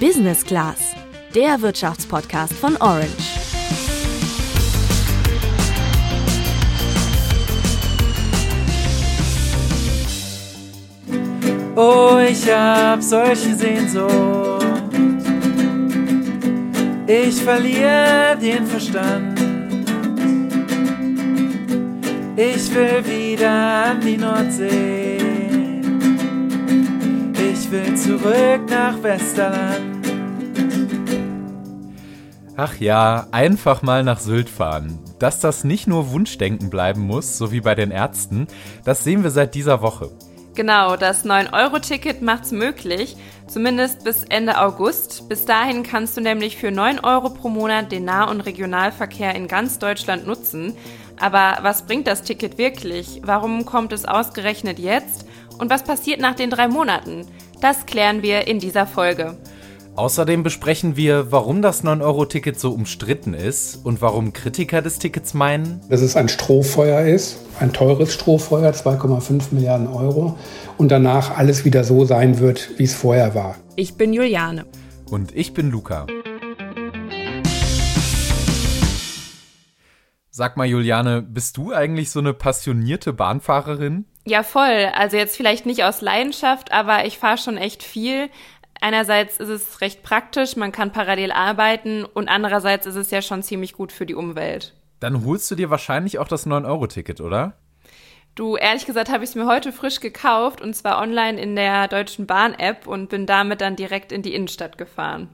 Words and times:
Business 0.00 0.44
Class, 0.44 0.94
der 1.34 1.60
Wirtschaftspodcast 1.62 2.52
von 2.52 2.76
Orange. 2.76 3.08
Oh, 11.74 12.18
ich 12.18 12.50
hab 12.52 13.02
solche 13.02 13.54
Sehnsucht. 13.54 14.66
Ich 17.06 17.42
verliere 17.42 18.36
den 18.38 18.66
Verstand. 18.66 19.40
Ich 22.36 22.74
will 22.74 23.02
wieder 23.06 23.50
an 23.50 24.00
die 24.02 24.18
Nordsee. 24.18 25.15
Zurück 27.96 28.68
nach 28.68 29.02
Westerland. 29.02 30.06
Ach 32.54 32.76
ja, 32.78 33.26
einfach 33.32 33.80
mal 33.80 34.04
nach 34.04 34.20
Sylt 34.20 34.50
fahren. 34.50 34.98
Dass 35.18 35.40
das 35.40 35.64
nicht 35.64 35.86
nur 35.86 36.10
Wunschdenken 36.10 36.68
bleiben 36.68 37.00
muss, 37.00 37.38
so 37.38 37.52
wie 37.52 37.62
bei 37.62 37.74
den 37.74 37.90
Ärzten, 37.90 38.48
das 38.84 39.02
sehen 39.02 39.22
wir 39.22 39.30
seit 39.30 39.54
dieser 39.54 39.80
Woche. 39.80 40.10
Genau, 40.54 40.96
das 40.96 41.24
9-Euro-Ticket 41.24 42.20
macht's 42.20 42.52
möglich, 42.52 43.16
zumindest 43.46 44.04
bis 44.04 44.24
Ende 44.24 44.58
August. 44.58 45.28
Bis 45.30 45.46
dahin 45.46 45.82
kannst 45.82 46.18
du 46.18 46.20
nämlich 46.20 46.58
für 46.58 46.70
9 46.70 47.00
Euro 47.00 47.30
pro 47.30 47.48
Monat 47.48 47.92
den 47.92 48.04
Nah- 48.04 48.30
und 48.30 48.42
Regionalverkehr 48.42 49.34
in 49.34 49.48
ganz 49.48 49.78
Deutschland 49.78 50.26
nutzen. 50.26 50.74
Aber 51.18 51.58
was 51.62 51.86
bringt 51.86 52.06
das 52.06 52.22
Ticket 52.22 52.58
wirklich? 52.58 53.22
Warum 53.24 53.64
kommt 53.64 53.92
es 53.92 54.04
ausgerechnet 54.04 54.78
jetzt? 54.78 55.26
Und 55.58 55.70
was 55.70 55.82
passiert 55.82 56.20
nach 56.20 56.34
den 56.34 56.50
drei 56.50 56.68
Monaten? 56.68 57.26
Das 57.60 57.86
klären 57.86 58.22
wir 58.22 58.46
in 58.46 58.58
dieser 58.58 58.86
Folge. 58.86 59.36
Außerdem 59.96 60.42
besprechen 60.42 60.96
wir, 60.96 61.32
warum 61.32 61.62
das 61.62 61.82
9-Euro-Ticket 61.82 62.60
so 62.60 62.70
umstritten 62.70 63.32
ist 63.32 63.76
und 63.82 64.02
warum 64.02 64.34
Kritiker 64.34 64.82
des 64.82 64.98
Tickets 64.98 65.32
meinen, 65.32 65.80
dass 65.88 66.02
es 66.02 66.16
ein 66.16 66.28
Strohfeuer 66.28 67.00
ist, 67.06 67.38
ein 67.58 67.72
teures 67.72 68.12
Strohfeuer, 68.12 68.72
2,5 68.72 69.52
Milliarden 69.52 69.86
Euro, 69.86 70.36
und 70.76 70.90
danach 70.90 71.38
alles 71.38 71.64
wieder 71.64 71.82
so 71.82 72.04
sein 72.04 72.40
wird, 72.40 72.78
wie 72.78 72.84
es 72.84 72.94
vorher 72.94 73.34
war. 73.34 73.56
Ich 73.76 73.94
bin 73.94 74.12
Juliane. 74.12 74.66
Und 75.10 75.34
ich 75.34 75.54
bin 75.54 75.70
Luca. 75.70 76.06
Sag 80.30 80.58
mal, 80.58 80.66
Juliane, 80.66 81.22
bist 81.22 81.56
du 81.56 81.72
eigentlich 81.72 82.10
so 82.10 82.18
eine 82.18 82.34
passionierte 82.34 83.14
Bahnfahrerin? 83.14 84.04
Ja, 84.26 84.42
voll. 84.42 84.90
Also 84.92 85.16
jetzt 85.16 85.36
vielleicht 85.36 85.66
nicht 85.66 85.84
aus 85.84 86.00
Leidenschaft, 86.00 86.72
aber 86.72 87.06
ich 87.06 87.16
fahre 87.16 87.38
schon 87.38 87.56
echt 87.56 87.84
viel. 87.84 88.28
Einerseits 88.80 89.38
ist 89.38 89.48
es 89.48 89.80
recht 89.80 90.02
praktisch, 90.02 90.56
man 90.56 90.72
kann 90.72 90.92
parallel 90.92 91.30
arbeiten 91.30 92.04
und 92.04 92.28
andererseits 92.28 92.86
ist 92.86 92.96
es 92.96 93.12
ja 93.12 93.22
schon 93.22 93.44
ziemlich 93.44 93.72
gut 93.72 93.92
für 93.92 94.04
die 94.04 94.16
Umwelt. 94.16 94.74
Dann 94.98 95.24
holst 95.24 95.48
du 95.50 95.54
dir 95.54 95.70
wahrscheinlich 95.70 96.18
auch 96.18 96.26
das 96.26 96.44
9-Euro-Ticket, 96.44 97.20
oder? 97.20 97.54
Du, 98.34 98.56
ehrlich 98.56 98.84
gesagt, 98.84 99.10
habe 99.10 99.22
ich 99.22 99.30
es 99.30 99.36
mir 99.36 99.46
heute 99.46 99.72
frisch 99.72 100.00
gekauft 100.00 100.60
und 100.60 100.74
zwar 100.74 101.00
online 101.00 101.40
in 101.40 101.54
der 101.54 101.86
Deutschen 101.86 102.26
Bahn-App 102.26 102.88
und 102.88 103.08
bin 103.08 103.26
damit 103.26 103.60
dann 103.60 103.76
direkt 103.76 104.10
in 104.10 104.22
die 104.22 104.34
Innenstadt 104.34 104.76
gefahren. 104.76 105.28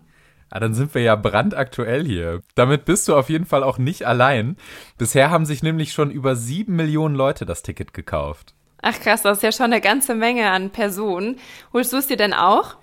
Ah, 0.51 0.61
dann 0.61 0.75
sind 0.75 0.95
wir 0.95 1.01
ja 1.01 1.17
brandaktuell 1.17 2.05
hier. 2.05 2.43
Damit 2.55 2.85
bist 2.85 3.09
du 3.09 3.17
auf 3.17 3.31
jeden 3.31 3.47
Fall 3.47 3.63
auch 3.63 3.79
nicht 3.79 4.07
allein. 4.07 4.59
Bisher 4.99 5.31
haben 5.31 5.47
sich 5.47 5.63
nämlich 5.63 5.95
schon 5.95 6.11
über 6.11 6.37
sieben 6.37 6.77
Millionen 6.77 7.15
Leute 7.15 7.47
das 7.47 7.63
Ticket 7.63 7.95
gekauft. 7.95 8.55
Ach 8.83 8.99
krass, 8.99 9.23
das 9.23 9.39
ist 9.39 9.43
ja 9.43 9.53
schon 9.53 9.73
eine 9.73 9.81
ganze 9.81 10.15
Menge 10.15 10.51
an 10.51 10.71
Personen. 10.71 11.39
Holst 11.73 11.93
du 11.93 11.97
es 11.97 12.09
dir 12.09 12.17
denn 12.17 12.35
auch? 12.35 12.77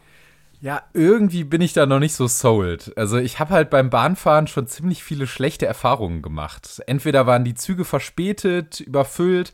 Ja, 0.61 0.83
irgendwie 0.93 1.43
bin 1.43 1.61
ich 1.61 1.73
da 1.73 1.85
noch 1.85 1.99
nicht 1.99 2.15
so 2.15 2.27
sold. 2.27 2.91
Also 2.97 3.17
ich 3.17 3.39
habe 3.39 3.53
halt 3.53 3.69
beim 3.69 3.89
Bahnfahren 3.89 4.47
schon 4.47 4.67
ziemlich 4.67 5.03
viele 5.03 5.27
schlechte 5.27 5.65
Erfahrungen 5.65 6.21
gemacht. 6.21 6.81
Entweder 6.87 7.27
waren 7.27 7.45
die 7.45 7.53
Züge 7.53 7.85
verspätet, 7.85 8.79
überfüllt 8.81 9.53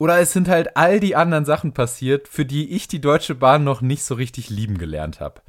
oder 0.00 0.18
es 0.18 0.32
sind 0.32 0.48
halt 0.48 0.76
all 0.76 0.98
die 0.98 1.14
anderen 1.14 1.44
Sachen 1.44 1.72
passiert, 1.72 2.26
für 2.26 2.44
die 2.44 2.70
ich 2.70 2.88
die 2.88 3.00
Deutsche 3.00 3.34
Bahn 3.34 3.64
noch 3.64 3.80
nicht 3.80 4.02
so 4.02 4.14
richtig 4.14 4.48
lieben 4.48 4.78
gelernt 4.78 5.20
habe. 5.20 5.42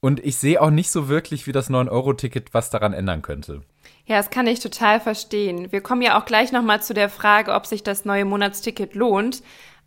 Und 0.00 0.24
ich 0.24 0.36
sehe 0.36 0.60
auch 0.60 0.70
nicht 0.70 0.90
so 0.90 1.08
wirklich, 1.08 1.46
wie 1.46 1.52
das 1.52 1.70
9-Euro-Ticket 1.70 2.54
was 2.54 2.70
daran 2.70 2.92
ändern 2.92 3.22
könnte. 3.22 3.62
Ja, 4.04 4.18
das 4.18 4.30
kann 4.30 4.46
ich 4.46 4.60
total 4.60 5.00
verstehen. 5.00 5.72
Wir 5.72 5.80
kommen 5.80 6.02
ja 6.02 6.20
auch 6.20 6.26
gleich 6.26 6.52
nochmal 6.52 6.82
zu 6.82 6.94
der 6.94 7.08
Frage, 7.08 7.52
ob 7.54 7.66
sich 7.66 7.82
das 7.82 8.04
neue 8.04 8.24
Monatsticket 8.24 8.94
lohnt. 8.94 9.42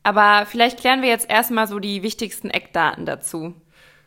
Aber 0.09 0.47
vielleicht 0.47 0.79
klären 0.79 1.03
wir 1.03 1.09
jetzt 1.09 1.29
erstmal 1.29 1.67
so 1.67 1.77
die 1.77 2.01
wichtigsten 2.01 2.49
Eckdaten 2.49 3.05
dazu. 3.05 3.53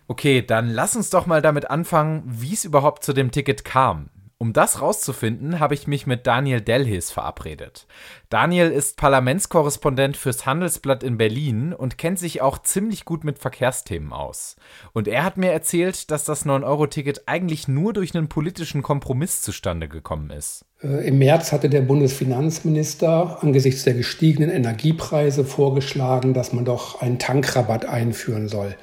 Okay, 0.09 0.43
dann 0.43 0.69
lass 0.69 0.97
uns 0.97 1.11
doch 1.11 1.27
mal 1.27 1.41
damit 1.41 1.71
anfangen, 1.71 2.25
wie 2.27 2.55
es 2.55 2.65
überhaupt 2.65 3.05
zu 3.05 3.13
dem 3.13 3.31
Ticket 3.31 3.65
kam. 3.65 4.11
Um 4.43 4.53
das 4.53 4.81
rauszufinden, 4.81 5.61
habe 5.61 5.75
ich 5.75 5.87
mich 5.87 6.09
mit 6.09 6.27
Daniel 6.27 6.61
Delhis 6.61 7.13
verabredet. 7.13 7.87
Daniel 8.29 8.73
ist 8.73 8.97
Parlamentskorrespondent 8.97 10.17
fürs 10.17 10.47
Handelsblatt 10.47 11.05
in 11.05 11.17
Berlin 11.17 11.73
und 11.73 11.97
kennt 11.97 12.19
sich 12.19 12.43
auch 12.43 12.59
ziemlich 12.59 13.05
gut 13.05 13.23
mit 13.23 13.39
Verkehrsthemen 13.39 14.13
aus. 14.13 14.57
Und 14.95 15.07
er 15.07 15.23
hat 15.23 15.37
mir 15.37 15.53
erzählt, 15.53 16.11
dass 16.11 16.25
das 16.25 16.45
9-Euro-Ticket 16.45 17.23
eigentlich 17.27 17.69
nur 17.69 17.93
durch 17.93 18.17
einen 18.17 18.29
politischen 18.29 18.83
Kompromiss 18.83 19.43
zustande 19.43 19.87
gekommen 19.87 20.31
ist. 20.31 20.65
Äh, 20.83 21.07
Im 21.07 21.19
März 21.19 21.53
hatte 21.53 21.71
der 21.71 21.83
Bundesfinanzminister 21.83 23.45
angesichts 23.45 23.85
der 23.85 23.95
gestiegenen 23.95 24.51
Energiepreise 24.51 25.45
vorgeschlagen, 25.45 26.35
dass 26.35 26.53
man 26.53 26.65
doch 26.65 27.01
einen 27.01 27.21
Tankrabatt 27.21 27.87
einführen 27.87 28.49
soll. 28.49 28.75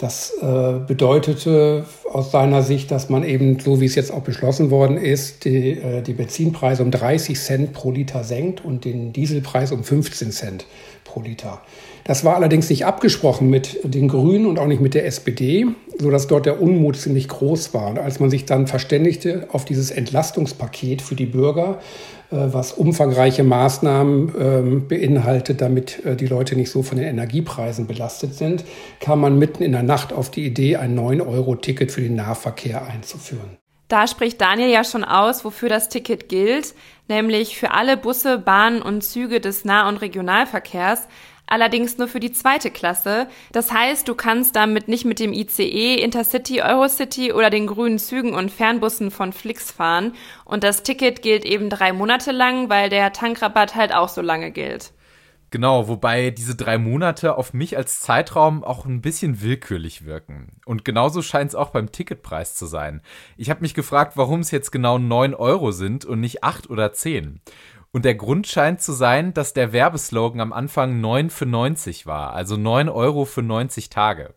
Das 0.00 0.32
äh, 0.40 0.78
bedeutete 0.86 1.84
aus 2.10 2.30
seiner 2.30 2.62
Sicht, 2.62 2.90
dass 2.90 3.10
man 3.10 3.22
eben, 3.22 3.60
so 3.60 3.82
wie 3.82 3.84
es 3.84 3.94
jetzt 3.96 4.10
auch 4.10 4.22
beschlossen 4.22 4.70
worden 4.70 4.96
ist, 4.96 5.44
die, 5.44 5.72
äh, 5.72 6.00
die 6.00 6.14
Benzinpreise 6.14 6.82
um 6.82 6.90
30 6.90 7.38
Cent 7.38 7.72
pro 7.74 7.90
Liter 7.90 8.24
senkt 8.24 8.64
und 8.64 8.86
den 8.86 9.12
Dieselpreis 9.12 9.72
um 9.72 9.84
15 9.84 10.30
Cent 10.30 10.64
pro 11.04 11.20
Liter. 11.20 11.60
Das 12.04 12.24
war 12.24 12.36
allerdings 12.36 12.70
nicht 12.70 12.86
abgesprochen 12.86 13.50
mit 13.50 13.78
den 13.84 14.08
Grünen 14.08 14.46
und 14.46 14.58
auch 14.58 14.66
nicht 14.66 14.80
mit 14.80 14.94
der 14.94 15.04
SPD, 15.04 15.66
sodass 15.98 16.26
dort 16.26 16.46
der 16.46 16.62
Unmut 16.62 16.96
ziemlich 16.96 17.28
groß 17.28 17.74
war. 17.74 17.90
Und 17.90 17.98
als 17.98 18.20
man 18.20 18.30
sich 18.30 18.46
dann 18.46 18.68
verständigte 18.68 19.48
auf 19.52 19.66
dieses 19.66 19.90
Entlastungspaket 19.90 21.02
für 21.02 21.14
die 21.14 21.26
Bürger, 21.26 21.78
was 22.30 22.72
umfangreiche 22.72 23.42
Maßnahmen 23.42 24.34
ähm, 24.38 24.88
beinhaltet, 24.88 25.60
damit 25.60 26.04
äh, 26.04 26.16
die 26.16 26.26
Leute 26.26 26.56
nicht 26.56 26.70
so 26.70 26.82
von 26.82 26.98
den 26.98 27.06
Energiepreisen 27.06 27.86
belastet 27.86 28.34
sind, 28.34 28.64
kam 29.00 29.20
man 29.20 29.38
mitten 29.38 29.62
in 29.62 29.72
der 29.72 29.82
Nacht 29.82 30.12
auf 30.12 30.30
die 30.30 30.46
Idee, 30.46 30.76
ein 30.76 30.98
9-Euro-Ticket 30.98 31.90
für 31.90 32.02
den 32.02 32.14
Nahverkehr 32.14 32.86
einzuführen. 32.86 33.58
Da 33.88 34.06
spricht 34.06 34.40
Daniel 34.40 34.70
ja 34.70 34.84
schon 34.84 35.02
aus, 35.02 35.44
wofür 35.44 35.68
das 35.68 35.88
Ticket 35.88 36.28
gilt, 36.28 36.74
nämlich 37.08 37.58
für 37.58 37.72
alle 37.72 37.96
Busse, 37.96 38.38
Bahnen 38.38 38.82
und 38.82 39.02
Züge 39.02 39.40
des 39.40 39.64
Nah- 39.64 39.88
und 39.88 39.96
Regionalverkehrs, 39.96 41.08
allerdings 41.50 41.98
nur 41.98 42.08
für 42.08 42.20
die 42.20 42.32
zweite 42.32 42.70
Klasse. 42.70 43.28
Das 43.52 43.70
heißt, 43.70 44.08
du 44.08 44.14
kannst 44.14 44.56
damit 44.56 44.88
nicht 44.88 45.04
mit 45.04 45.18
dem 45.18 45.34
ICE, 45.34 45.96
Intercity, 45.96 46.62
Eurocity 46.62 47.32
oder 47.32 47.50
den 47.50 47.66
grünen 47.66 47.98
Zügen 47.98 48.32
und 48.32 48.50
Fernbussen 48.50 49.10
von 49.10 49.34
Flix 49.34 49.70
fahren. 49.70 50.14
Und 50.46 50.64
das 50.64 50.82
Ticket 50.82 51.20
gilt 51.20 51.44
eben 51.44 51.68
drei 51.68 51.92
Monate 51.92 52.32
lang, 52.32 52.70
weil 52.70 52.88
der 52.88 53.12
Tankrabatt 53.12 53.74
halt 53.74 53.94
auch 53.94 54.08
so 54.08 54.22
lange 54.22 54.50
gilt. 54.50 54.92
Genau, 55.52 55.88
wobei 55.88 56.30
diese 56.30 56.54
drei 56.54 56.78
Monate 56.78 57.36
auf 57.36 57.52
mich 57.52 57.76
als 57.76 58.00
Zeitraum 58.00 58.62
auch 58.62 58.84
ein 58.84 59.00
bisschen 59.00 59.42
willkürlich 59.42 60.04
wirken. 60.04 60.60
Und 60.64 60.84
genauso 60.84 61.22
scheint 61.22 61.48
es 61.48 61.54
auch 61.56 61.70
beim 61.70 61.90
Ticketpreis 61.90 62.54
zu 62.54 62.66
sein. 62.66 63.02
Ich 63.36 63.50
habe 63.50 63.62
mich 63.62 63.74
gefragt, 63.74 64.16
warum 64.16 64.40
es 64.40 64.52
jetzt 64.52 64.70
genau 64.70 64.98
9 64.98 65.34
Euro 65.34 65.72
sind 65.72 66.04
und 66.04 66.20
nicht 66.20 66.44
8 66.44 66.70
oder 66.70 66.92
10. 66.92 67.40
Und 67.92 68.04
der 68.04 68.14
Grund 68.14 68.46
scheint 68.46 68.80
zu 68.80 68.92
sein, 68.92 69.34
dass 69.34 69.52
der 69.52 69.72
Werbeslogan 69.72 70.40
am 70.40 70.52
Anfang 70.52 71.00
9 71.00 71.28
für 71.28 71.46
90 71.46 72.06
war, 72.06 72.32
also 72.34 72.56
9 72.56 72.88
Euro 72.88 73.24
für 73.24 73.42
90 73.42 73.90
Tage. 73.90 74.34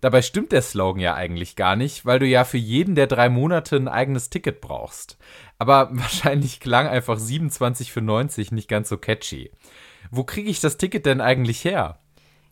Dabei 0.00 0.22
stimmt 0.22 0.52
der 0.52 0.62
Slogan 0.62 1.00
ja 1.00 1.14
eigentlich 1.14 1.56
gar 1.56 1.76
nicht, 1.76 2.06
weil 2.06 2.18
du 2.18 2.26
ja 2.26 2.44
für 2.44 2.58
jeden 2.58 2.94
der 2.94 3.06
drei 3.06 3.28
Monate 3.28 3.76
ein 3.76 3.88
eigenes 3.88 4.30
Ticket 4.30 4.60
brauchst. 4.60 5.16
Aber 5.58 5.90
wahrscheinlich 5.92 6.60
klang 6.60 6.88
einfach 6.88 7.18
27 7.18 7.92
für 7.92 8.02
90 8.02 8.52
nicht 8.52 8.68
ganz 8.68 8.88
so 8.88 8.98
catchy. 8.98 9.52
Wo 10.10 10.24
kriege 10.24 10.50
ich 10.50 10.60
das 10.60 10.76
Ticket 10.76 11.06
denn 11.06 11.20
eigentlich 11.20 11.64
her? 11.64 11.98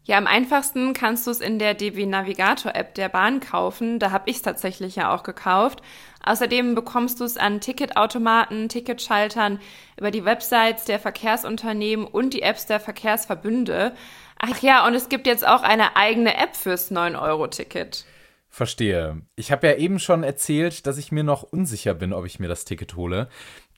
Ja, 0.05 0.19
am 0.19 0.29
einfachsten 0.29 0.93
kannst 0.93 1.27
du 1.27 1.33
es 1.33 1.41
in 1.41 1.59
der 1.59 1.75
DW 1.75 2.07
Navigator 2.07 2.77
App 2.77 2.95
der 2.95 3.09
Bahn 3.09 3.41
kaufen. 3.41 3.99
Da 3.99 4.13
habe 4.13 4.31
ich 4.31 4.37
es 4.37 4.43
tatsächlich 4.43 4.95
ja 4.95 5.13
auch 5.13 5.25
gekauft. 5.25 5.83
Außerdem 6.27 6.75
bekommst 6.75 7.21
du 7.21 7.25
es 7.25 7.37
an 7.37 7.61
Ticketautomaten, 7.61 8.69
Ticketschaltern, 8.69 9.61
über 9.97 10.11
die 10.11 10.25
Websites 10.25 10.85
der 10.85 10.99
Verkehrsunternehmen 10.99 12.05
und 12.05 12.35
die 12.35 12.43
Apps 12.43 12.67
der 12.67 12.81
Verkehrsverbünde. 12.81 13.93
Ach 14.39 14.61
ja, 14.61 14.87
und 14.87 14.95
es 14.95 15.09
gibt 15.09 15.27
jetzt 15.27 15.47
auch 15.47 15.63
eine 15.63 15.97
eigene 15.97 16.37
App 16.37 16.57
fürs 16.57 16.91
9-Euro-Ticket. 16.91 18.05
Verstehe. 18.49 19.23
Ich 19.37 19.53
habe 19.53 19.67
ja 19.67 19.77
eben 19.77 19.99
schon 19.99 20.23
erzählt, 20.23 20.87
dass 20.87 20.99
ich 20.99 21.13
mir 21.13 21.23
noch 21.23 21.43
unsicher 21.43 21.95
bin, 21.95 22.13
ob 22.13 22.27
ich 22.27 22.41
mir 22.41 22.49
das 22.49 22.65
Ticket 22.65 22.97
hole. 22.97 23.29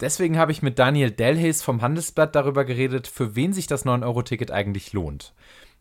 Deswegen 0.01 0.39
habe 0.39 0.53
ich 0.53 0.63
mit 0.63 0.79
Daniel 0.79 1.11
Delhays 1.11 1.63
vom 1.63 1.83
Handelsblatt 1.83 2.35
darüber 2.35 2.65
geredet, 2.65 3.09
für 3.09 3.35
wen 3.35 3.53
sich 3.53 3.67
das 3.67 3.85
9-Euro-Ticket 3.85 4.53
eigentlich 4.53 4.93
lohnt. 4.93 5.35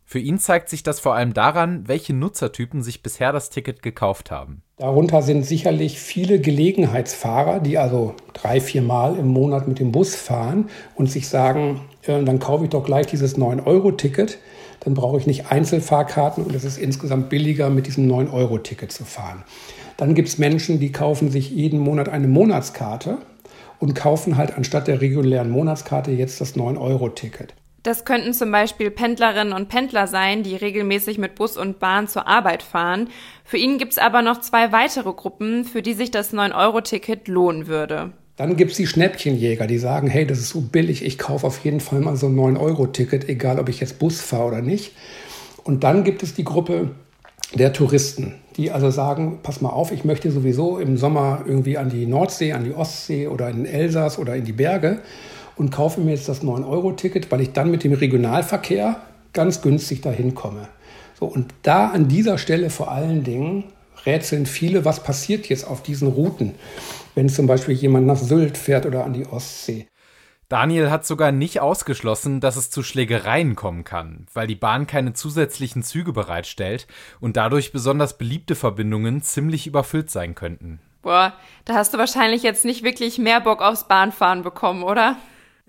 Für 0.10 0.20
ihn 0.20 0.40
zeigt 0.40 0.70
sich 0.70 0.84
das 0.84 1.02
vor 1.02 1.16
allem 1.16 1.34
daran, 1.34 1.86
welche 1.90 2.14
Nutzertypen 2.14 2.82
sich 2.82 3.04
bisher 3.04 3.34
das 3.34 3.50
Ticket 3.50 3.82
gekauft 3.82 4.32
haben. 4.32 4.62
Darunter 4.78 5.22
sind 5.22 5.46
sicherlich 5.46 6.00
viele 6.00 6.40
Gelegenheitsfahrer, 6.40 7.60
die 7.60 7.78
also 7.78 8.16
drei, 8.32 8.62
vier 8.62 8.82
Mal 8.82 9.18
im 9.18 9.28
Monat 9.28 9.68
mit 9.68 9.80
dem 9.80 9.92
Bus 9.92 10.16
fahren 10.16 10.70
und 10.96 11.12
sich 11.12 11.28
sagen, 11.28 11.82
äh, 12.04 12.24
dann 12.24 12.40
kaufe 12.40 12.64
ich 12.64 12.70
doch 12.70 12.86
gleich 12.86 13.08
dieses 13.08 13.38
9-Euro-Ticket, 13.38 14.38
dann 14.80 14.94
brauche 14.94 15.18
ich 15.18 15.28
nicht 15.28 15.52
Einzelfahrkarten 15.52 16.46
und 16.46 16.56
es 16.56 16.64
ist 16.64 16.78
insgesamt 16.78 17.28
billiger, 17.28 17.70
mit 17.70 17.86
diesem 17.86 18.10
9-Euro-Ticket 18.10 18.94
zu 18.94 19.04
fahren. 19.04 19.44
Dann 19.98 20.16
gibt 20.16 20.30
es 20.30 20.38
Menschen, 20.38 20.80
die 20.80 20.94
kaufen 20.94 21.32
sich 21.32 21.50
jeden 21.50 21.82
Monat 21.82 22.08
eine 22.08 22.30
Monatskarte 22.30 23.18
und 23.80 23.94
kaufen 23.94 24.38
halt 24.38 24.56
anstatt 24.56 24.88
der 24.88 25.02
regulären 25.02 25.50
Monatskarte 25.50 26.12
jetzt 26.12 26.40
das 26.40 26.56
9-Euro-Ticket. 26.56 27.56
Das 27.88 28.04
könnten 28.04 28.34
zum 28.34 28.52
Beispiel 28.52 28.92
Pendlerinnen 28.92 29.54
und 29.54 29.70
Pendler 29.70 30.08
sein, 30.08 30.44
die 30.44 30.58
regelmäßig 30.58 31.20
mit 31.20 31.36
Bus 31.36 31.56
und 31.56 31.80
Bahn 31.80 32.10
zur 32.10 32.28
Arbeit 32.28 32.62
fahren. 32.62 33.08
Für 33.46 33.56
ihn 33.56 33.78
gibt 33.78 33.94
es 33.94 33.98
aber 33.98 34.22
noch 34.22 34.42
zwei 34.42 34.74
weitere 34.74 35.14
Gruppen, 35.14 35.64
für 35.64 35.82
die 35.82 35.94
sich 35.94 36.12
das 36.12 36.34
9-Euro-Ticket 36.34 37.30
lohnen 37.30 37.68
würde. 37.68 38.12
Dann 38.36 38.58
gibt 38.58 38.72
es 38.72 38.78
die 38.78 38.88
Schnäppchenjäger, 38.88 39.68
die 39.68 39.78
sagen, 39.78 40.10
hey, 40.10 40.28
das 40.28 40.40
ist 40.40 40.50
so 40.50 40.60
billig, 40.60 41.06
ich 41.06 41.18
kaufe 41.18 41.48
auf 41.48 41.64
jeden 41.64 41.80
Fall 41.80 42.02
mal 42.02 42.18
so 42.18 42.28
ein 42.28 42.36
9-Euro-Ticket, 42.36 43.30
egal 43.30 43.58
ob 43.58 43.70
ich 43.70 43.80
jetzt 43.80 44.00
Bus 44.00 44.20
fahre 44.20 44.48
oder 44.48 44.62
nicht. 44.62 44.92
Und 45.64 45.86
dann 45.86 46.04
gibt 46.04 46.24
es 46.24 46.34
die 46.34 46.44
Gruppe 46.44 46.90
der 47.54 47.72
Touristen, 47.72 48.36
die 48.58 48.70
also 48.70 48.90
sagen, 48.90 49.40
pass 49.44 49.62
mal 49.62 49.70
auf, 49.70 49.94
ich 49.94 50.04
möchte 50.04 50.30
sowieso 50.30 50.78
im 50.78 50.98
Sommer 50.98 51.46
irgendwie 51.48 51.78
an 51.78 51.90
die 51.90 52.06
Nordsee, 52.06 52.52
an 52.52 52.66
die 52.66 52.74
Ostsee 52.74 53.28
oder 53.28 53.50
in 53.50 53.64
den 53.64 53.66
Elsass 53.66 54.20
oder 54.20 54.36
in 54.36 54.44
die 54.44 54.52
Berge 54.52 55.00
und 55.58 55.72
kaufe 55.72 56.02
mir 56.02 56.12
jetzt 56.12 56.30
das 56.30 56.44
9-Euro-Ticket, 56.44 57.32
weil 57.32 57.42
ich 57.42 57.54
dann 57.54 57.72
mit 57.72 57.84
dem 57.84 57.94
Regionalverkehr 57.94 59.02
ganz 59.34 59.62
günstig 59.62 60.02
dahin 60.02 60.36
komme. 60.36 60.68
So, 61.20 61.26
und 61.26 61.54
da 61.64 61.88
an 61.88 62.08
dieser 62.08 62.38
Stelle 62.38 62.70
vor 62.70 62.92
allen 62.92 63.24
Dingen 63.24 63.66
rätseln 64.06 64.46
viele, 64.46 64.86
was 64.86 65.04
passiert 65.04 65.48
jetzt 65.50 65.68
auf 65.68 65.82
diesen 65.82 66.08
Routen, 66.08 66.56
wenn 67.16 67.30
zum 67.30 67.48
Beispiel 67.48 67.76
jemand 67.76 68.08
nach 68.08 68.18
Sylt 68.18 68.58
fährt 68.58 68.86
oder 68.86 69.04
an 69.04 69.14
die 69.14 69.26
Ostsee. 69.26 69.88
Daniel 70.50 70.90
hat 70.90 71.06
sogar 71.06 71.34
nicht 71.34 71.60
ausgeschlossen, 71.60 72.40
dass 72.40 72.56
es 72.56 72.70
zu 72.70 72.82
Schlägereien 72.82 73.56
kommen 73.56 73.84
kann, 73.84 74.28
weil 74.34 74.48
die 74.48 74.56
Bahn 74.56 74.88
keine 74.88 75.12
zusätzlichen 75.12 75.84
Züge 75.84 76.14
bereitstellt 76.14 76.88
und 77.20 77.36
dadurch 77.36 77.74
besonders 77.74 78.18
beliebte 78.18 78.56
Verbindungen 78.56 79.22
ziemlich 79.22 79.68
überfüllt 79.68 80.10
sein 80.10 80.36
könnten. 80.36 80.80
Boah, 81.02 81.34
da 81.66 81.74
hast 81.74 81.94
du 81.94 81.98
wahrscheinlich 81.98 82.44
jetzt 82.44 82.64
nicht 82.64 82.84
wirklich 82.84 83.18
mehr 83.18 83.42
Bock 83.42 83.62
aufs 83.62 83.90
Bahnfahren 83.90 84.42
bekommen, 84.42 84.84
oder? 84.84 85.18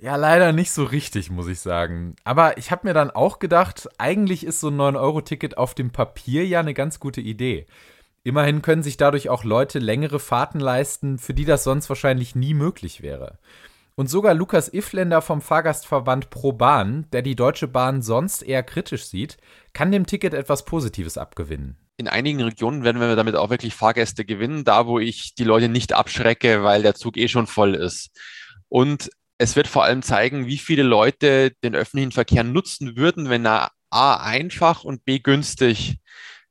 Ja, 0.00 0.14
leider 0.14 0.52
nicht 0.52 0.70
so 0.70 0.84
richtig, 0.84 1.28
muss 1.28 1.48
ich 1.48 1.58
sagen. 1.58 2.14
Aber 2.22 2.56
ich 2.56 2.70
habe 2.70 2.86
mir 2.86 2.94
dann 2.94 3.10
auch 3.10 3.40
gedacht, 3.40 3.88
eigentlich 3.98 4.44
ist 4.46 4.60
so 4.60 4.68
ein 4.68 4.76
9-Euro-Ticket 4.76 5.58
auf 5.58 5.74
dem 5.74 5.90
Papier 5.90 6.46
ja 6.46 6.60
eine 6.60 6.72
ganz 6.72 7.00
gute 7.00 7.20
Idee. 7.20 7.66
Immerhin 8.22 8.62
können 8.62 8.84
sich 8.84 8.96
dadurch 8.96 9.28
auch 9.28 9.42
Leute 9.42 9.80
längere 9.80 10.20
Fahrten 10.20 10.60
leisten, 10.60 11.18
für 11.18 11.34
die 11.34 11.44
das 11.44 11.64
sonst 11.64 11.88
wahrscheinlich 11.88 12.36
nie 12.36 12.54
möglich 12.54 13.02
wäre. 13.02 13.38
Und 13.96 14.08
sogar 14.08 14.34
Lukas 14.34 14.72
Ifländer 14.72 15.20
vom 15.20 15.40
Fahrgastverband 15.40 16.30
Pro 16.30 16.52
Bahn, 16.52 17.06
der 17.12 17.22
die 17.22 17.34
Deutsche 17.34 17.66
Bahn 17.66 18.00
sonst 18.00 18.42
eher 18.42 18.62
kritisch 18.62 19.06
sieht, 19.06 19.38
kann 19.72 19.90
dem 19.90 20.06
Ticket 20.06 20.32
etwas 20.32 20.64
Positives 20.64 21.18
abgewinnen. 21.18 21.76
In 21.96 22.06
einigen 22.06 22.40
Regionen 22.40 22.84
werden 22.84 23.00
wir 23.00 23.16
damit 23.16 23.34
auch 23.34 23.50
wirklich 23.50 23.74
Fahrgäste 23.74 24.24
gewinnen, 24.24 24.62
da 24.62 24.86
wo 24.86 25.00
ich 25.00 25.34
die 25.34 25.42
Leute 25.42 25.68
nicht 25.68 25.92
abschrecke, 25.92 26.62
weil 26.62 26.82
der 26.82 26.94
Zug 26.94 27.16
eh 27.16 27.26
schon 27.26 27.48
voll 27.48 27.74
ist. 27.74 28.10
Und 28.68 29.10
es 29.38 29.56
wird 29.56 29.68
vor 29.68 29.84
allem 29.84 30.02
zeigen, 30.02 30.46
wie 30.46 30.58
viele 30.58 30.82
Leute 30.82 31.52
den 31.62 31.74
öffentlichen 31.74 32.12
Verkehr 32.12 32.44
nutzen 32.44 32.96
würden, 32.96 33.30
wenn 33.30 33.46
er 33.46 33.70
A 33.90 34.16
einfach 34.16 34.84
und 34.84 35.04
B 35.04 35.20
günstig 35.20 35.98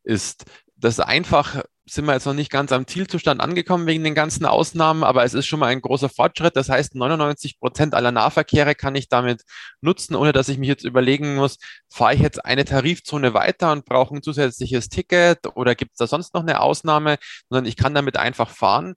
ist. 0.04 0.46
Das 0.76 1.00
einfach 1.00 1.64
sind 1.90 2.06
wir 2.06 2.14
jetzt 2.14 2.26
noch 2.26 2.34
nicht 2.34 2.52
ganz 2.52 2.72
am 2.72 2.86
Zielzustand 2.86 3.40
angekommen 3.40 3.88
wegen 3.88 4.04
den 4.04 4.14
ganzen 4.14 4.46
Ausnahmen, 4.46 5.04
aber 5.04 5.24
es 5.24 5.34
ist 5.34 5.46
schon 5.48 5.60
mal 5.60 5.68
ein 5.68 5.82
großer 5.82 6.10
Fortschritt. 6.10 6.56
Das 6.58 6.70
heißt, 6.70 6.96
99 6.96 7.60
Prozent 7.60 7.94
aller 7.94 8.12
Nahverkehre 8.12 8.76
kann 8.76 8.96
ich 8.96 9.08
damit 9.08 9.44
nutzen, 9.80 10.16
ohne 10.16 10.34
dass 10.34 10.50
ich 10.50 10.58
mich 10.58 10.68
jetzt 10.68 10.84
überlegen 10.84 11.36
muss, 11.36 11.58
fahre 11.90 12.14
ich 12.14 12.20
jetzt 12.20 12.44
eine 12.44 12.66
Tarifzone 12.66 13.34
weiter 13.34 13.72
und 13.72 13.86
brauche 13.86 14.16
ein 14.16 14.22
zusätzliches 14.22 14.90
Ticket 14.90 15.40
oder 15.56 15.76
gibt 15.76 15.94
es 15.94 15.98
da 15.98 16.08
sonst 16.08 16.34
noch 16.34 16.42
eine 16.42 16.60
Ausnahme, 16.60 17.18
sondern 17.50 17.66
ich 17.66 17.78
kann 17.78 17.96
damit 17.96 18.18
einfach 18.18 18.50
fahren. 18.50 18.96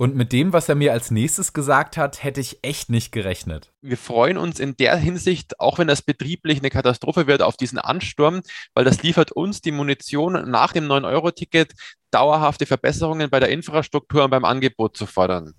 Und 0.00 0.16
mit 0.16 0.32
dem, 0.32 0.54
was 0.54 0.66
er 0.66 0.76
mir 0.76 0.94
als 0.94 1.10
nächstes 1.10 1.52
gesagt 1.52 1.98
hat, 1.98 2.24
hätte 2.24 2.40
ich 2.40 2.60
echt 2.62 2.88
nicht 2.88 3.12
gerechnet. 3.12 3.70
Wir 3.82 3.98
freuen 3.98 4.38
uns 4.38 4.58
in 4.58 4.74
der 4.78 4.96
Hinsicht, 4.96 5.60
auch 5.60 5.76
wenn 5.76 5.88
das 5.88 6.00
betrieblich 6.00 6.60
eine 6.60 6.70
Katastrophe 6.70 7.26
wird, 7.26 7.42
auf 7.42 7.58
diesen 7.58 7.78
Ansturm, 7.78 8.40
weil 8.72 8.86
das 8.86 9.02
liefert 9.02 9.30
uns 9.30 9.60
die 9.60 9.72
Munition 9.72 10.50
nach 10.50 10.72
dem 10.72 10.86
9-Euro-Ticket 10.86 11.74
dauerhafte 12.10 12.64
Verbesserungen 12.64 13.28
bei 13.28 13.40
der 13.40 13.50
Infrastruktur 13.50 14.24
und 14.24 14.30
beim 14.30 14.46
Angebot 14.46 14.96
zu 14.96 15.04
fordern. 15.04 15.52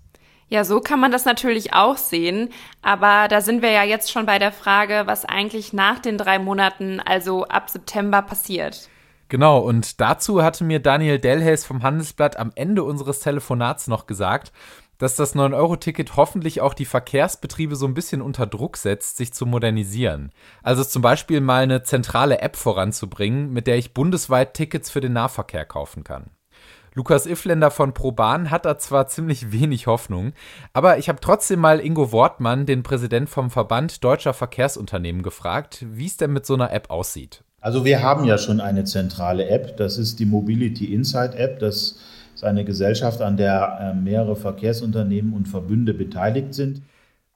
Ja, 0.48 0.64
so 0.64 0.80
kann 0.80 0.98
man 0.98 1.12
das 1.12 1.24
natürlich 1.24 1.72
auch 1.72 1.96
sehen. 1.96 2.48
Aber 2.82 3.28
da 3.28 3.42
sind 3.42 3.62
wir 3.62 3.70
ja 3.70 3.84
jetzt 3.84 4.10
schon 4.10 4.26
bei 4.26 4.40
der 4.40 4.50
Frage, 4.50 5.04
was 5.06 5.24
eigentlich 5.24 5.72
nach 5.72 6.00
den 6.00 6.18
drei 6.18 6.40
Monaten, 6.40 6.98
also 6.98 7.44
ab 7.44 7.70
September, 7.70 8.22
passiert. 8.22 8.88
Genau, 9.32 9.60
und 9.60 10.02
dazu 10.02 10.42
hatte 10.42 10.62
mir 10.62 10.78
Daniel 10.78 11.18
Delhaes 11.18 11.64
vom 11.64 11.82
Handelsblatt 11.82 12.36
am 12.36 12.52
Ende 12.54 12.84
unseres 12.84 13.20
Telefonats 13.20 13.88
noch 13.88 14.04
gesagt, 14.04 14.52
dass 14.98 15.16
das 15.16 15.34
9-Euro-Ticket 15.34 16.16
hoffentlich 16.16 16.60
auch 16.60 16.74
die 16.74 16.84
Verkehrsbetriebe 16.84 17.74
so 17.74 17.86
ein 17.86 17.94
bisschen 17.94 18.20
unter 18.20 18.46
Druck 18.46 18.76
setzt, 18.76 19.16
sich 19.16 19.32
zu 19.32 19.46
modernisieren. 19.46 20.32
Also 20.62 20.84
zum 20.84 21.00
Beispiel 21.00 21.40
mal 21.40 21.62
eine 21.62 21.82
zentrale 21.82 22.42
App 22.42 22.56
voranzubringen, 22.56 23.50
mit 23.54 23.66
der 23.66 23.78
ich 23.78 23.94
bundesweit 23.94 24.52
Tickets 24.52 24.90
für 24.90 25.00
den 25.00 25.14
Nahverkehr 25.14 25.64
kaufen 25.64 26.04
kann. 26.04 26.32
Lukas 26.92 27.24
Ifländer 27.24 27.70
von 27.70 27.94
ProBahn 27.94 28.50
hat 28.50 28.66
da 28.66 28.76
zwar 28.76 29.06
ziemlich 29.06 29.50
wenig 29.50 29.86
Hoffnung, 29.86 30.34
aber 30.74 30.98
ich 30.98 31.08
habe 31.08 31.20
trotzdem 31.22 31.58
mal 31.58 31.80
Ingo 31.80 32.12
Wortmann, 32.12 32.66
den 32.66 32.82
Präsident 32.82 33.30
vom 33.30 33.50
Verband 33.50 34.04
Deutscher 34.04 34.34
Verkehrsunternehmen, 34.34 35.22
gefragt, 35.22 35.86
wie 35.88 36.04
es 36.04 36.18
denn 36.18 36.34
mit 36.34 36.44
so 36.44 36.52
einer 36.52 36.70
App 36.70 36.90
aussieht. 36.90 37.42
Also 37.62 37.84
wir 37.84 38.02
haben 38.02 38.24
ja 38.24 38.38
schon 38.38 38.60
eine 38.60 38.82
zentrale 38.82 39.48
App, 39.48 39.76
das 39.76 39.96
ist 39.96 40.18
die 40.18 40.26
Mobility 40.26 40.92
Insight 40.92 41.36
App. 41.36 41.60
Das 41.60 41.96
ist 42.34 42.44
eine 42.44 42.64
Gesellschaft, 42.64 43.22
an 43.22 43.36
der 43.36 43.78
äh, 43.80 43.94
mehrere 43.94 44.34
Verkehrsunternehmen 44.34 45.32
und 45.32 45.46
Verbünde 45.46 45.94
beteiligt 45.94 46.54
sind. 46.54 46.82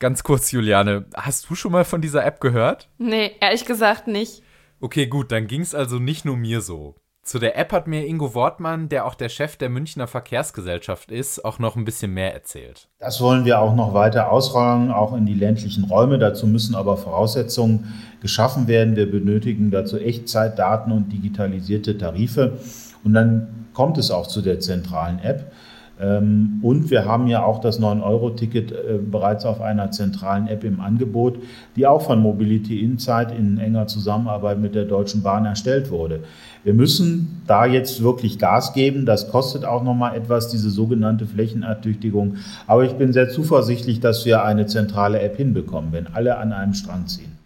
Ganz 0.01 0.25
kurz, 0.25 0.51
Juliane, 0.51 1.05
hast 1.15 1.49
du 1.49 1.55
schon 1.55 1.71
mal 1.71 1.85
von 1.85 2.03
dieser 2.03 2.27
App 2.27 2.41
gehört? 2.41 2.89
Nee, 2.99 3.37
ehrlich 3.41 3.65
gesagt 3.65 4.09
nicht. 4.09 4.43
Okay, 4.81 5.07
gut, 5.07 5.31
dann 5.31 5.47
ging 5.47 5.61
es 5.61 5.77
also 5.77 6.01
nicht 6.01 6.25
nur 6.25 6.37
mir 6.37 6.61
so. 6.61 6.97
Zu 7.27 7.41
der 7.41 7.59
App 7.59 7.73
hat 7.73 7.89
mir 7.89 8.07
Ingo 8.07 8.35
Wortmann, 8.35 8.89
der 8.89 9.05
auch 9.05 9.17
der 9.17 9.29
Chef 9.29 9.57
der 9.57 9.69
Münchner 9.69 10.07
Verkehrsgesellschaft 10.07 11.11
ist, 11.11 11.45
auch 11.45 11.59
noch 11.59 11.75
ein 11.75 11.85
bisschen 11.85 12.15
mehr 12.15 12.33
erzählt. 12.33 12.87
Das 13.01 13.21
wollen 13.21 13.45
wir 13.45 13.59
auch 13.59 13.75
noch 13.75 13.95
weiter 13.95 14.31
ausrollen, 14.31 14.93
auch 14.93 15.13
in 15.13 15.27
die 15.27 15.35
ländlichen 15.35 15.83
Räume. 15.83 16.21
Dazu 16.21 16.47
müssen 16.47 16.77
aber 16.77 16.97
Voraussetzungen 16.97 17.93
geschaffen 18.21 18.69
werden. 18.69 18.95
Wir 18.95 19.11
benötigen 19.11 19.73
dazu 19.73 19.99
Echtzeitdaten 19.99 20.93
und 20.93 21.13
digitalisierte 21.13 21.99
Tarife. 21.99 22.61
Und 23.03 23.15
dann 23.15 23.67
kommt 23.75 23.99
es 23.99 24.13
auch 24.13 24.29
zu 24.29 24.41
der 24.41 24.61
zentralen 24.61 25.19
App. 25.19 25.51
Ähm, 25.99 26.61
und 26.63 26.91
wir 26.91 27.07
haben 27.07 27.27
ja 27.27 27.43
auch 27.43 27.61
das 27.61 27.81
9-Euro-Ticket 27.81 28.73
äh, 28.73 28.99
bereits 28.99 29.47
auf 29.47 29.61
einer 29.61 29.91
zentralen 29.91 30.47
App 30.47 30.63
im 30.65 30.81
Angebot, 30.81 31.39
die 31.75 31.87
auch 31.87 32.03
von 32.03 32.21
Mobility 32.21 32.81
Insight 32.83 33.33
in 33.37 33.59
enger 33.59 33.87
Zusammenarbeit 33.87 34.59
mit 34.59 34.75
der 34.75 34.85
Deutschen 34.85 35.23
Bahn 35.23 35.47
erstellt 35.47 35.91
wurde. 35.91 36.21
Wir 36.65 36.75
müssen 36.75 37.43
da 37.47 37.65
jetzt 37.65 38.03
wirklich 38.03 38.39
Gas 38.39 38.75
geben. 38.75 39.07
Das 39.07 39.31
kostet 39.31 39.65
auch 39.65 39.83
nochmal 39.83 40.17
etwas, 40.17 40.49
diese 40.49 40.69
sogenannte 40.69 41.25
Flächenertüchtigung. 41.25 42.37
Aber 42.67 42.85
ich 42.85 42.93
bin 42.93 43.13
sehr 43.13 43.31
zuversichtlich, 43.31 44.01
dass 44.01 44.27
wir 44.27 44.45
eine 44.45 44.67
zentrale 44.67 45.21
App 45.21 45.37
hinbekommen, 45.37 45.93
wenn 45.93 46.09
alle 46.09 46.37
an 46.37 46.53
einem 46.53 46.75
Strang 46.75 47.07
ziehen. 47.07 47.39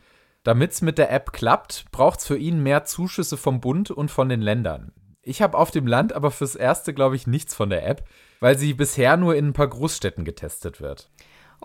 Damit 0.42 0.73
es 0.73 0.83
mit 0.83 0.97
der 0.99 1.12
App 1.12 1.33
klappt, 1.33 1.85
braucht 1.92 2.21
es 2.21 2.26
für 2.26 2.38
ihn 2.38 2.62
mehr 2.62 2.85
Zuschüsse 2.85 3.37
vom 3.37 3.61
Bund 3.61 3.90
und 3.90 4.11
von 4.11 4.28
den 4.28 4.40
Ländern. 4.40 4.90
Ich 5.23 5.42
habe 5.42 5.59
auf 5.59 5.71
dem 5.71 5.87
Land 5.87 6.14
aber 6.14 6.30
fürs 6.30 6.57
Erste, 6.57 6.95
glaube 6.95 7.14
ich, 7.14 7.26
nichts 7.26 7.54
von 7.54 7.69
der 7.69 7.87
App 7.87 8.04
weil 8.41 8.59
sie 8.59 8.75
bisher 8.75 9.17
nur 9.17 9.37
in 9.37 9.49
ein 9.49 9.53
paar 9.53 9.69
Großstädten 9.69 10.25
getestet 10.25 10.81
wird. 10.81 11.09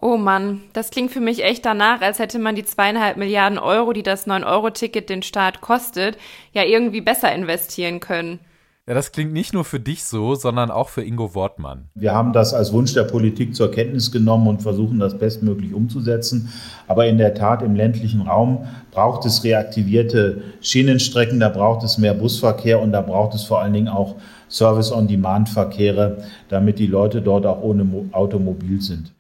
Oh 0.01 0.17
Mann, 0.17 0.62
das 0.74 0.91
klingt 0.91 1.12
für 1.12 1.22
mich 1.22 1.44
echt 1.44 1.65
danach, 1.65 2.01
als 2.01 2.20
hätte 2.20 2.38
man 2.38 2.55
die 2.55 2.65
zweieinhalb 2.65 3.15
Milliarden 3.15 3.58
Euro, 3.58 3.94
die 3.94 4.03
das 4.03 4.27
9-Euro-Ticket 4.27 5.10
den 5.10 5.24
Staat 5.24 5.62
kostet, 5.62 6.17
ja 6.51 6.63
irgendwie 6.63 7.00
besser 7.00 7.34
investieren 7.34 8.01
können. 8.01 8.39
Ja, 8.88 8.94
das 8.94 9.12
klingt 9.12 9.34
nicht 9.34 9.51
nur 9.51 9.65
für 9.65 9.79
dich 9.79 10.03
so, 10.03 10.36
sondern 10.36 10.70
auch 10.70 10.89
für 10.89 11.01
Ingo 11.01 11.34
Wortmann. 11.34 11.89
Wir 11.96 12.13
haben 12.13 12.34
das 12.34 12.53
als 12.53 12.72
Wunsch 12.72 12.94
der 12.94 13.05
Politik 13.05 13.55
zur 13.55 13.72
Kenntnis 13.72 14.12
genommen 14.12 14.46
und 14.46 14.62
versuchen 14.62 15.00
das 15.00 15.17
bestmöglich 15.17 15.74
umzusetzen. 15.74 16.53
Aber 16.88 17.08
in 17.08 17.17
der 17.17 17.34
Tat 17.34 17.63
im 17.63 17.74
ländlichen 17.74 18.22
Raum 18.22 18.67
braucht 18.91 19.25
es 19.25 19.44
reaktivierte 19.44 20.44
Schienenstrecken, 20.62 21.39
da 21.39 21.50
braucht 21.50 21.84
es 21.84 21.98
mehr 21.98 22.13
Busverkehr 22.13 22.79
und 22.79 22.91
da 22.91 23.01
braucht 23.01 23.34
es 23.34 23.44
vor 23.44 23.60
allen 23.60 23.74
Dingen 23.74 23.88
auch 23.88 24.17
Service-on-Demand-Verkehre, 24.49 26.23
damit 26.49 26.79
die 26.79 26.87
Leute 26.87 27.21
dort 27.21 27.45
auch 27.45 27.61
ohne 27.61 27.85
Automobil 28.11 28.81
sind. 28.81 29.13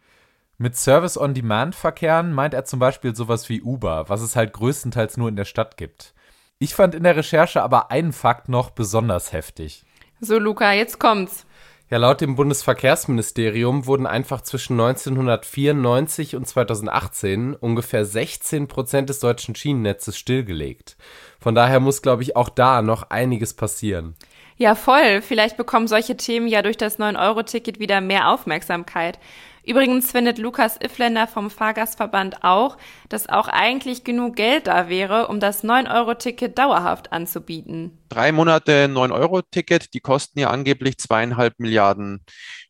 Mit 0.57 0.77
Service-on-Demand-Verkehren 0.77 2.31
meint 2.31 2.53
er 2.53 2.65
zum 2.65 2.79
Beispiel 2.79 3.15
sowas 3.15 3.49
wie 3.49 3.61
Uber, 3.61 4.05
was 4.07 4.21
es 4.21 4.35
halt 4.35 4.53
größtenteils 4.53 5.17
nur 5.17 5.27
in 5.27 5.35
der 5.35 5.45
Stadt 5.45 5.75
gibt. 5.75 6.13
Ich 6.59 6.73
fand 6.73 6.95
in 6.95 7.03
der 7.03 7.17
Recherche 7.17 7.61
aber 7.61 7.91
einen 7.91 8.13
Fakt 8.13 8.47
noch 8.47 8.69
besonders 8.69 9.33
heftig. 9.33 9.83
So, 10.21 10.39
Luca, 10.39 10.71
jetzt 10.71 10.99
kommt's. 10.99 11.45
Ja, 11.89 11.99
laut 11.99 12.19
dem 12.19 12.35
Bundesverkehrsministerium 12.35 13.85
wurden 13.85 14.07
einfach 14.07 14.41
zwischen 14.41 14.79
1994 14.79 16.35
und 16.35 16.47
2018 16.47 17.53
ungefähr 17.53 18.05
16 18.05 18.67
Prozent 18.67 19.09
des 19.09 19.19
deutschen 19.19 19.53
Schienennetzes 19.53 20.17
stillgelegt. 20.17 20.97
Von 21.39 21.53
daher 21.53 21.79
muss, 21.79 22.01
glaube 22.01 22.23
ich, 22.23 22.35
auch 22.35 22.49
da 22.49 22.81
noch 22.81 23.11
einiges 23.11 23.53
passieren. 23.53 24.15
Ja, 24.57 24.75
voll. 24.75 25.21
Vielleicht 25.21 25.57
bekommen 25.57 25.87
solche 25.87 26.15
Themen 26.15 26.47
ja 26.47 26.61
durch 26.61 26.77
das 26.77 26.97
9-Euro-Ticket 26.97 27.79
wieder 27.79 27.99
mehr 27.99 28.29
Aufmerksamkeit. 28.29 29.19
Übrigens 29.65 30.11
findet 30.11 30.37
Lukas 30.37 30.77
Iffländer 30.77 31.27
vom 31.27 31.49
Fahrgastverband 31.49 32.43
auch, 32.43 32.77
dass 33.09 33.27
auch 33.27 33.47
eigentlich 33.47 34.03
genug 34.03 34.35
Geld 34.35 34.67
da 34.67 34.89
wäre, 34.89 35.27
um 35.27 35.39
das 35.39 35.63
9-Euro-Ticket 35.63 36.57
dauerhaft 36.57 37.11
anzubieten. 37.11 37.97
Drei 38.09 38.31
Monate 38.31 38.85
9-Euro-Ticket, 38.85 39.93
die 39.93 40.01
kosten 40.01 40.39
ja 40.39 40.51
angeblich 40.51 40.99
zweieinhalb 40.99 41.59
Milliarden 41.59 42.23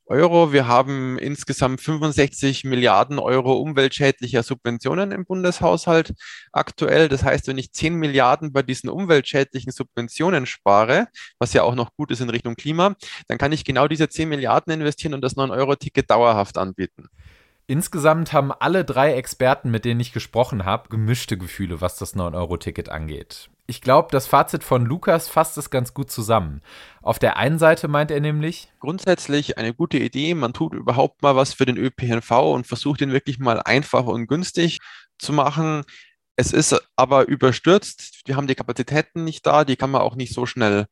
Euro. 0.08 0.54
Wir 0.54 0.68
haben 0.68 1.18
insgesamt 1.18 1.82
65 1.82 2.64
Milliarden 2.64 3.20
Euro 3.20 3.54
umweltschädlicher 3.54 4.44
Subventionen 4.44 5.12
im 5.12 5.26
Bundeshaushalt 5.26 6.14
aktuell. 6.52 7.10
Das 7.10 7.24
heißt, 7.24 7.48
wenn 7.48 7.58
ich 7.58 7.72
10 7.72 7.96
Milliarden 7.96 8.54
bei 8.54 8.62
diesen 8.62 8.90
umweltschädlichen 8.90 9.72
Subventionen 9.72 10.46
spare, 10.46 11.08
was 11.40 11.54
ja 11.54 11.64
auch 11.64 11.76
noch 11.76 11.96
gut 11.96 12.12
ist 12.12 12.22
in 12.22 12.30
Richtung 12.30 12.56
Klima, 12.56 12.96
dann 13.28 13.38
kann 13.38 13.52
ich 13.52 13.66
genau 13.66 13.88
diese 13.88 14.08
10 14.08 14.30
Milliarden 14.30 14.74
investieren 14.74 15.14
und 15.14 15.22
das 15.22 15.36
9-Euro-Ticket 15.36 16.10
dauerhaft 16.10 16.58
anbieten. 16.58 17.08
Insgesamt 17.68 18.32
haben 18.32 18.52
alle 18.52 18.86
drei 18.86 19.14
Experten, 19.14 19.72
mit 19.72 19.86
denen 19.86 20.00
ich 20.00 20.14
gesprochen 20.14 20.66
habe, 20.66 20.90
gemischte 20.90 21.36
Gefühle, 21.38 21.82
was 21.82 21.98
das 21.98 22.16
9-Euro-Ticket 22.16 22.90
angeht. 22.90 23.50
Ich 23.68 23.82
glaube, 23.82 24.10
das 24.12 24.28
Fazit 24.28 24.64
von 24.64 24.86
Lukas 24.86 25.28
fasst 25.28 25.58
es 25.58 25.72
ganz 25.72 25.96
gut 25.96 26.12
zusammen. 26.12 26.62
Auf 27.02 27.18
der 27.18 27.38
einen 27.38 27.58
Seite 27.58 27.88
meint 27.88 28.12
er 28.12 28.20
nämlich, 28.20 28.72
grundsätzlich 28.80 29.58
eine 29.58 29.74
gute 29.74 29.98
Idee, 29.98 30.36
man 30.36 30.54
tut 30.54 30.76
überhaupt 30.76 31.24
mal 31.24 31.36
was 31.36 31.54
für 31.54 31.66
den 31.66 31.78
ÖPNV 31.78 32.30
und 32.54 32.68
versucht 32.68 33.02
ihn 33.02 33.12
wirklich 33.12 33.40
mal 33.40 33.60
einfach 33.60 34.06
und 34.06 34.28
günstig 34.28 34.80
zu 35.18 35.34
machen. 35.34 35.84
Es 36.36 36.54
ist 36.54 36.80
aber 36.96 37.28
überstürzt, 37.28 38.22
wir 38.26 38.36
haben 38.36 38.48
die 38.48 38.56
Kapazitäten 38.56 39.24
nicht 39.24 39.46
da, 39.48 39.66
die 39.66 39.78
kann 39.78 39.90
man 39.90 40.02
auch 40.02 40.16
nicht 40.16 40.34
so 40.34 40.46
schnell 40.46 40.86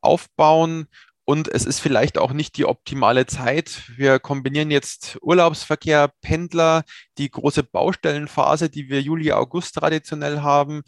aufbauen 0.00 0.86
und 1.30 1.46
es 1.46 1.64
ist 1.64 1.78
vielleicht 1.78 2.18
auch 2.18 2.32
nicht 2.32 2.56
die 2.56 2.64
optimale 2.64 3.24
Zeit. 3.24 3.82
Wir 3.96 4.18
kombinieren 4.18 4.72
jetzt 4.72 5.16
Urlaubsverkehr, 5.22 6.12
Pendler, 6.22 6.82
die 7.18 7.30
große 7.30 7.62
Baustellenphase, 7.62 8.68
die 8.68 8.88
wir 8.88 9.00
Juli, 9.00 9.30
August 9.30 9.76
traditionell 9.76 10.40
haben. 10.40 10.82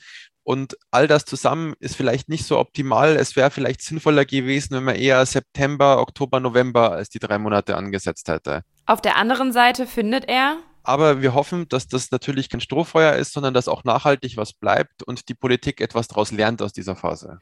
Und 0.44 0.76
all 0.90 1.06
das 1.06 1.24
zusammen 1.24 1.74
ist 1.78 1.96
vielleicht 1.96 2.28
nicht 2.28 2.44
so 2.44 2.58
optimal. 2.58 3.16
Es 3.16 3.36
wäre 3.36 3.50
vielleicht 3.50 3.80
sinnvoller 3.80 4.24
gewesen, 4.24 4.74
wenn 4.76 4.84
man 4.84 4.96
eher 4.96 5.24
September, 5.24 6.00
Oktober, 6.00 6.40
November 6.40 6.92
als 6.92 7.10
die 7.10 7.20
drei 7.20 7.38
Monate 7.38 7.76
angesetzt 7.76 8.28
hätte. 8.28 8.62
Auf 8.86 9.00
der 9.00 9.16
anderen 9.16 9.52
Seite 9.52 9.86
findet 9.86 10.28
er, 10.28 10.58
aber 10.82 11.22
wir 11.22 11.34
hoffen, 11.34 11.68
dass 11.68 11.86
das 11.86 12.10
natürlich 12.10 12.48
kein 12.48 12.60
Strohfeuer 12.60 13.14
ist, 13.14 13.32
sondern 13.32 13.54
dass 13.54 13.68
auch 13.68 13.84
nachhaltig 13.84 14.36
was 14.36 14.52
bleibt 14.52 15.02
und 15.02 15.28
die 15.28 15.34
Politik 15.34 15.80
etwas 15.80 16.08
daraus 16.08 16.32
lernt 16.32 16.60
aus 16.60 16.72
dieser 16.72 16.96
Phase. 16.96 17.40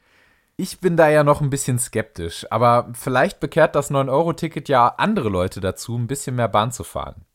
Ich 0.57 0.79
bin 0.79 0.95
da 0.95 1.09
ja 1.09 1.23
noch 1.23 1.41
ein 1.41 1.49
bisschen 1.49 1.79
skeptisch, 1.79 2.45
aber 2.51 2.91
vielleicht 2.93 3.39
bekehrt 3.39 3.75
das 3.75 3.89
9-Euro-Ticket 3.89 4.69
ja 4.69 4.87
andere 4.87 5.29
Leute 5.29 5.59
dazu, 5.59 5.97
ein 5.97 6.07
bisschen 6.07 6.35
mehr 6.35 6.49
Bahn 6.49 6.71
zu 6.71 6.83
fahren. 6.83 7.25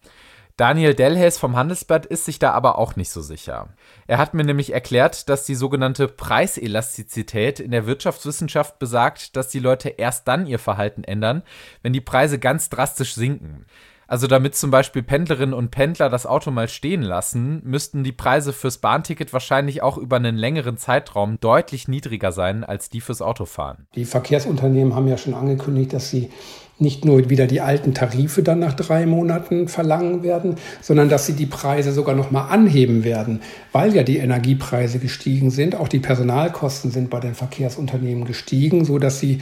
Daniel 0.57 0.95
Delhaes 0.95 1.37
vom 1.37 1.55
Handelsblatt 1.55 2.07
ist 2.07 2.25
sich 2.25 2.39
da 2.39 2.53
aber 2.53 2.79
auch 2.79 2.97
nicht 2.97 3.11
so 3.11 3.21
sicher. 3.21 3.69
Er 4.07 4.17
hat 4.17 4.33
mir 4.33 4.43
nämlich 4.43 4.73
erklärt, 4.73 5.29
dass 5.29 5.45
die 5.45 5.55
sogenannte 5.55 6.09
Preiselastizität 6.09 7.61
in 7.61 7.73
der 7.73 7.87
Wirtschaftswissenschaft 7.87 8.79
besagt, 8.79 9.37
dass 9.37 9.49
die 9.49 9.59
Leute 9.59 9.91
erst 9.91 10.27
dann 10.29 10.47
ihr 10.47 10.59
Verhalten 10.59 11.05
ändern, 11.05 11.43
wenn 11.83 11.93
die 11.93 12.01
Preise 12.01 12.39
ganz 12.39 12.71
drastisch 12.71 13.15
sinken. 13.15 13.67
Also 14.09 14.29
damit 14.29 14.55
zum 14.55 14.71
Beispiel 14.71 15.03
Pendlerinnen 15.03 15.53
und 15.53 15.73
Pendler 15.73 16.09
das 16.09 16.27
Auto 16.27 16.51
mal 16.51 16.69
stehen 16.69 17.03
lassen, 17.03 17.61
müssten 17.65 18.05
die 18.05 18.13
Preise 18.13 18.53
fürs 18.53 18.79
Bahnticket 18.79 19.33
wahrscheinlich 19.33 19.83
auch 19.83 19.99
über 19.99 20.17
einen 20.17 20.37
längeren 20.37 20.79
Zeitraum 20.79 21.39
deutlich 21.41 21.89
niedriger 21.89 22.33
sein 22.33 22.65
als 22.65 22.89
die 22.89 23.01
fürs 23.01 23.21
Autofahren. 23.21 23.89
Die 23.95 24.05
Verkehrsunternehmen 24.05 24.95
haben 24.95 25.09
ja 25.09 25.19
schon 25.19 25.35
angekündigt, 25.35 25.93
dass 25.93 26.09
sie 26.09 26.31
nicht 26.79 27.05
nur 27.05 27.31
wieder 27.31 27.47
die 27.47 27.61
alten 27.61 27.95
Tarife 27.95 28.43
dann 28.43 28.59
nach 28.59 28.75
drei 28.75 29.07
Monaten 29.07 29.69
verlangen 29.69 30.23
werden, 30.23 30.57
sondern 30.83 31.09
dass 31.09 31.27
sie 31.27 31.33
die 31.33 31.47
Preise 31.47 31.93
sogar 31.93 32.15
noch 32.15 32.31
mal 32.31 32.49
anheben 32.49 33.03
werden, 33.05 33.41
weil 33.73 33.95
ja 33.95 34.03
die 34.03 34.19
Energiepreise 34.19 34.99
gestiegen 34.99 35.51
sind. 35.51 35.75
Auch 35.75 35.89
die 35.89 36.01
Personalkosten 36.01 36.91
sind 36.91 37.09
bei 37.09 37.21
den 37.21 37.35
Verkehrsunternehmen 37.35 38.25
gestiegen, 38.25 38.85
so 38.85 38.99
dass 38.99 39.21
sie 39.21 39.41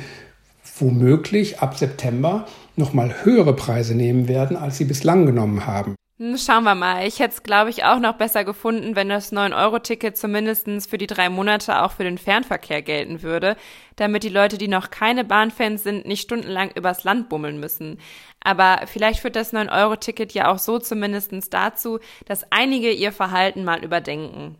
womöglich 0.78 1.60
ab 1.60 1.76
September 1.76 2.46
nochmal 2.76 3.24
höhere 3.24 3.54
Preise 3.54 3.94
nehmen 3.94 4.28
werden, 4.28 4.56
als 4.56 4.78
sie 4.78 4.84
bislang 4.84 5.26
genommen 5.26 5.66
haben. 5.66 5.94
Hm, 6.18 6.38
schauen 6.38 6.62
wir 6.62 6.76
mal. 6.76 7.08
Ich 7.08 7.18
hätte 7.18 7.34
es, 7.34 7.42
glaube 7.42 7.70
ich, 7.70 7.82
auch 7.84 7.98
noch 7.98 8.14
besser 8.14 8.44
gefunden, 8.44 8.94
wenn 8.94 9.08
das 9.08 9.32
9-Euro-Ticket 9.32 10.16
zumindest 10.16 10.88
für 10.88 10.96
die 10.96 11.08
drei 11.08 11.28
Monate 11.28 11.82
auch 11.82 11.90
für 11.90 12.04
den 12.04 12.18
Fernverkehr 12.18 12.82
gelten 12.82 13.22
würde, 13.22 13.56
damit 13.96 14.22
die 14.22 14.28
Leute, 14.28 14.56
die 14.56 14.68
noch 14.68 14.90
keine 14.90 15.24
Bahnfans 15.24 15.82
sind, 15.82 16.06
nicht 16.06 16.22
stundenlang 16.22 16.70
übers 16.70 17.02
Land 17.02 17.28
bummeln 17.28 17.58
müssen. 17.58 17.98
Aber 18.38 18.82
vielleicht 18.86 19.20
führt 19.20 19.34
das 19.34 19.52
9-Euro-Ticket 19.52 20.32
ja 20.34 20.52
auch 20.52 20.58
so 20.58 20.78
zumindest 20.78 21.32
dazu, 21.52 21.98
dass 22.26 22.46
einige 22.52 22.92
ihr 22.92 23.10
Verhalten 23.10 23.64
mal 23.64 23.82
überdenken. 23.82 24.56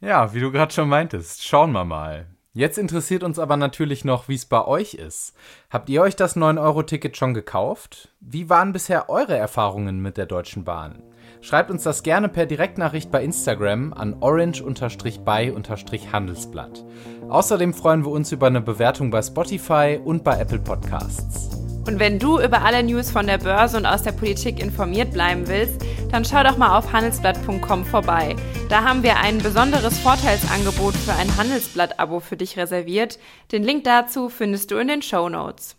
Ja, 0.00 0.34
wie 0.34 0.40
du 0.40 0.50
gerade 0.50 0.72
schon 0.72 0.88
meintest, 0.88 1.46
schauen 1.46 1.70
wir 1.72 1.84
mal. 1.84 2.26
Jetzt 2.58 2.76
interessiert 2.76 3.22
uns 3.22 3.38
aber 3.38 3.56
natürlich 3.56 4.04
noch, 4.04 4.26
wie 4.26 4.34
es 4.34 4.44
bei 4.44 4.64
euch 4.64 4.94
ist. 4.94 5.32
Habt 5.70 5.88
ihr 5.90 6.02
euch 6.02 6.16
das 6.16 6.36
9-Euro-Ticket 6.36 7.16
schon 7.16 7.32
gekauft? 7.32 8.08
Wie 8.18 8.50
waren 8.50 8.72
bisher 8.72 9.08
eure 9.08 9.36
Erfahrungen 9.36 10.02
mit 10.02 10.16
der 10.16 10.26
Deutschen 10.26 10.64
Bahn? 10.64 11.00
Schreibt 11.40 11.70
uns 11.70 11.84
das 11.84 12.02
gerne 12.02 12.28
per 12.28 12.46
Direktnachricht 12.46 13.12
bei 13.12 13.22
Instagram 13.22 13.92
an 13.92 14.16
orange-by-handelsblatt. 14.18 16.84
Außerdem 17.28 17.74
freuen 17.74 18.04
wir 18.04 18.10
uns 18.10 18.32
über 18.32 18.48
eine 18.48 18.60
Bewertung 18.60 19.12
bei 19.12 19.22
Spotify 19.22 20.00
und 20.04 20.24
bei 20.24 20.36
Apple 20.36 20.58
Podcasts. 20.58 21.57
Und 21.88 21.98
wenn 22.00 22.18
du 22.18 22.38
über 22.38 22.66
alle 22.66 22.82
News 22.82 23.10
von 23.10 23.26
der 23.26 23.38
Börse 23.38 23.78
und 23.78 23.86
aus 23.86 24.02
der 24.02 24.12
Politik 24.12 24.60
informiert 24.60 25.10
bleiben 25.10 25.48
willst, 25.48 25.80
dann 26.12 26.22
schau 26.22 26.42
doch 26.42 26.58
mal 26.58 26.76
auf 26.76 26.92
handelsblatt.com 26.92 27.86
vorbei. 27.86 28.36
Da 28.68 28.84
haben 28.84 29.02
wir 29.02 29.16
ein 29.16 29.38
besonderes 29.38 29.98
Vorteilsangebot 30.00 30.94
für 30.94 31.14
ein 31.14 31.34
Handelsblatt-Abo 31.38 32.20
für 32.20 32.36
dich 32.36 32.58
reserviert. 32.58 33.18
Den 33.52 33.62
Link 33.62 33.84
dazu 33.84 34.28
findest 34.28 34.70
du 34.70 34.76
in 34.76 34.88
den 34.88 35.00
Show 35.00 35.30
Notes. 35.30 35.76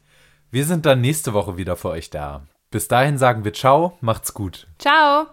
Wir 0.49 0.65
sind 0.65 0.87
dann 0.87 0.99
nächste 0.99 1.33
Woche 1.35 1.57
wieder 1.57 1.75
für 1.75 1.89
euch 1.89 2.09
da. 2.09 2.41
Bis 2.71 2.87
dahin 2.87 3.19
sagen 3.19 3.45
wir 3.45 3.53
Ciao, 3.53 3.95
macht's 4.01 4.33
gut. 4.33 4.65
Ciao. 4.79 5.27